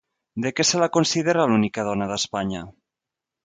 De 0.45 0.51
què 0.59 0.65
se 0.69 0.79
la 0.83 0.87
considera 0.97 1.47
l'única 1.53 1.87
dona 1.91 2.11
d'Espanya? 2.13 2.67